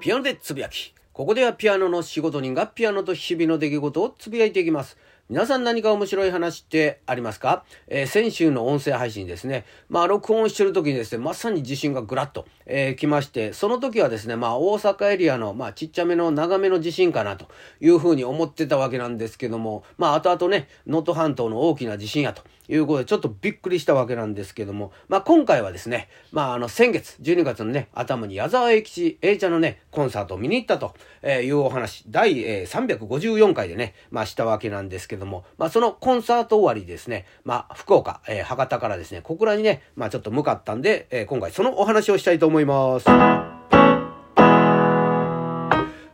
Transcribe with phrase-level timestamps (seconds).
[0.00, 0.94] ピアノでつぶやき。
[1.12, 4.96] ここではピアノの仕事人がピアノと日々の出来事をつぶやいていきます。
[5.30, 9.64] 皆さん何か面白い話ってありますか、えー、先週の音声配信ですね。
[9.88, 17.46] まあ、録音してる時にですね、まさに地震がぐらっと、えー、来まして、その時はですね、まあ、大阪エリアの、まあ、ちっちゃめの長めの地震かなと
[17.80, 43.06] いうふうに思ってたわけなんですけども、まあ、後々ね、能登半島の大きな地震やということで、ちょっとびっくりしたわけなんですけども、まあ、今回はですね、まあ、あの、先月、12月のね、頭に矢沢永吉 A ちゃんのね、コンサートを見に行ったというお話、第、354回でね、まあ、したわけなんですけども、まあ、そのコンサート終わりですね、まあ、福岡、えー、博多からですね、小倉にね、まあ、ちょっと向かったんで、えー、今回そのお話をしたいと思います。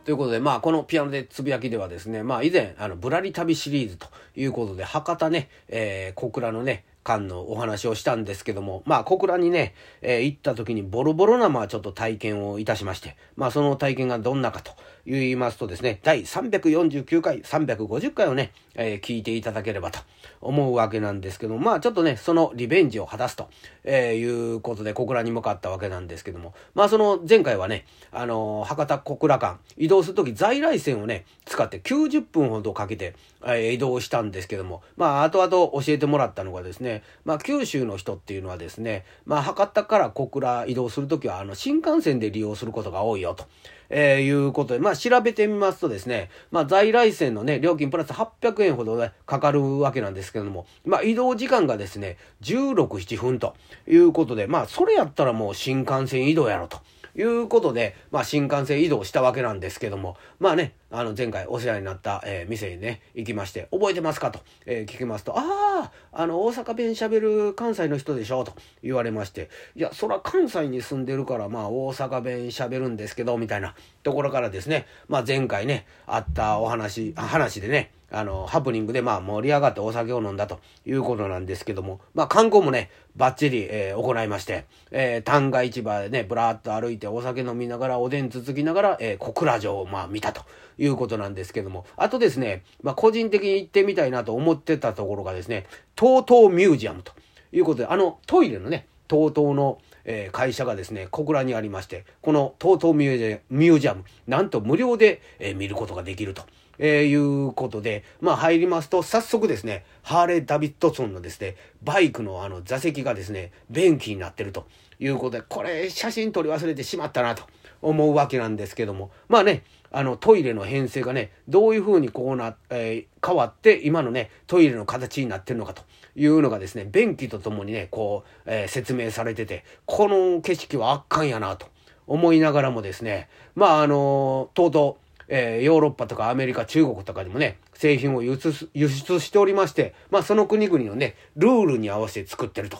[0.07, 4.07] ということで、まあ、このピアノでつぶやきではですね、まあ、以前、あの、ぶらり旅シリーズと
[4.37, 14.73] いうことで、博多ね、えー、小倉のね、間のお話をしたんですけども、まあ、小倉にね、えー、行った時にボロボロな、まあ、ちょっと体験をいたしまして、まあ、その体験がどんなかと
[15.05, 19.99] 言いますとですね、第349回、350回をね、えー、聞いていただければと
[20.41, 23.49] 思うわけなんですけども、まあ、ちょっとね、そのリベンジを果たすと、
[23.85, 43.45] えー、いうことで小倉に向かったわけなんですけども、まあ、その前回はね、あの博多小倉間、移動する時在来線をね、使って90分ほどかけて、え、移動したんですけども、まあ、後々教えてもらったのがですね、まあ、九州の人っていうのはですね、まあ、博多から小倉移動するときは、あの、新幹線で利用することが多いよと。
[43.89, 53.55] えー、いうことで、まあ、調べてみますとですね、まあ、在来線のね、料金プラス800円ほど、ね、かかるわけなんですけども、まあ、移動時間がですね、16、7分と
[53.87, 56.79] いうことで、まあ、それやったらもう新幹線移動やろと。
[57.17, 68.53] いうことで、まあ、新幹線移動したわけなんですけども、まあね、あの、前回お世話になった、えー、店にね、行きまして、覚えてますかと、えー、聞きますと、ああ、あの、大阪弁喋る関西の人でしょと
[68.83, 90.41] 言われまして、いや、そら関西に住んでるから、まあ、大阪弁喋るんですけど、みたいなところからですね、まあ、前回ね、あったお話、話でね、あの、ハプニングでまあ盛り上がってお酒を飲んだということなんですけども、まあ観光もね、バッチリ、えー、行いまして、えー、旦過市場でね、ぶらーっと歩いてお酒飲みながらおでんつつきながら、えー、小倉城をまあ見たと
[90.77, 97.13] いうことなんですけども、あとですね、まあ個人的に行ってみたいなと思ってたところがですね、TOTO ミュージアムと
[97.51, 99.79] いうことで、あのトイレのね、TOTO の
[100.09, 106.43] えー、会社がですね、小倉にありまして、この TOTO ミュージアム、なんと無料で、えー、見ることができると。
[106.79, 107.15] えー、い
[107.49, 114.67] うことで、まあ入りますと、早速ですね、ハーレー・ダビッドソンのですね、バイクのあの座席がですね、便器になってると
[114.99, 117.43] いうことで、これ写真撮り忘れてしまったなと
[117.81, 125.83] 思うわけなんですけども、まあね、あのトイレの編成がね、どういうふうにこうな、えー、変わって今のね、トイレの形になってるのかと
[126.15, 131.67] いうのがですね、便器とともにね、こう、えー、説明されてて、この景色は圧巻やなと
[132.05, 142.79] 思いながらもですね、まああのとうとう、えー、ヨーロッパとかアメリカ、中国とかでもね、製品を輸出輸出しておりまして、まあその国々のね、ルールに合わせて作ってると。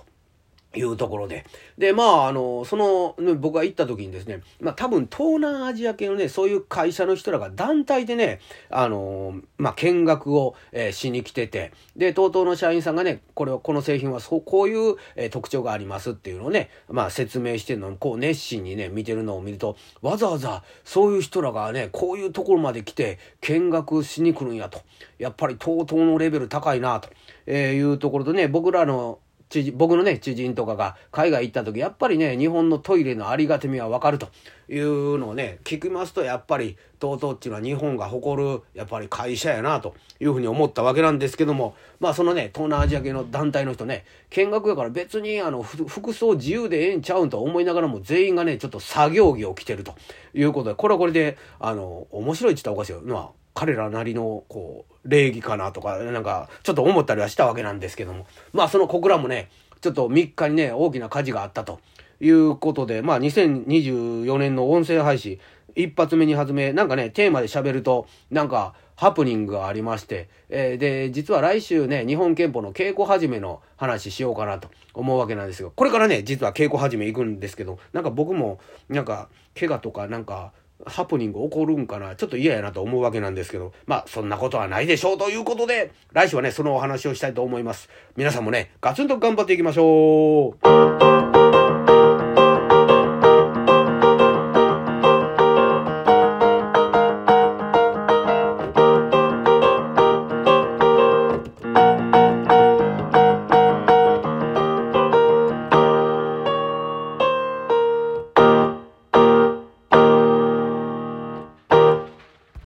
[0.77, 1.45] いうところで。
[1.77, 8.39] で、まあ、あの、その、僕が行った時にですね、まあ多分東南アジア系のね、そういう会社の人らが団体でね、
[8.69, 24.81] あの、まあ見学を、えー、しに来てて、で、TOTO の社員さんがね、これは、この製品はそう、こういう、えー、特徴がありますっていうのをね、まあ説明してるのを、こう熱心にね、見てるのを見ると、わざわざそういう人らがね、こういうところまで来て見学しに来るんやと。
[25.17, 27.09] やっぱり TOTO のレベル高いなと、
[27.45, 29.19] え、いうところとね、僕らの
[29.50, 34.30] 知人、僕のね、知人とかが海外行った時、やっぱりね、日本のトイレのありがたみはわかると
[34.69, 49.96] いうのをね、聞きますと、やっぱり、TOTO っていうのは日本が誇る、やっぱり会社やな、というふうに思ったわけなんですけども、まあそのね、東南アジア系の団体の人ね、見学やから別に、あの、服装自由でええんちゃうんと思いながらも、全員がね、ちょっと作業着を着てると
[50.34, 53.02] いうことで、これはこれで、あの、面白いって言ったらおかしいよ。
[53.06, 58.27] まあ、彼らなりの、こう、礼儀かなとか、なんか、ちょっと思ったりはしたわけなんですけども。
[58.54, 59.50] まあ、その小倉もね、
[59.81, 61.80] ちょっと3日にね、大きな火事があったと
[62.21, 65.39] いうことで、まあ、2024年の音声配信、
[65.75, 75.74] 一発目、二発目、なんかね、テーマで喋ると、なんか、ハプニングがありまして、えー、で、実は来週ね、日本憲法の稽古始めの話しようかなと思うわけなんですよ。
[75.75, 80.51] これからね、実は稽古始め行くんですけど、なんか僕も、なんか、怪我とか、なんか、
[80.85, 87.89] ハプニング起こるんかなちょっと嫌やなと思うわけなんですけど、まあそんなことはないでしょうということで、来週はね、そのお話をしたいと思います。
[88.15, 91.17] 皆さんもね、ガツンと頑張っていきましょう